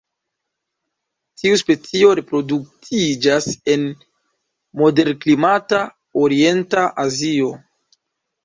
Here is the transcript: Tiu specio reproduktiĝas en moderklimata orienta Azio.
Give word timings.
Tiu 1.41 1.59
specio 1.61 2.09
reproduktiĝas 2.19 3.49
en 3.75 3.85
moderklimata 4.83 5.83
orienta 6.25 6.89
Azio. 7.09 7.53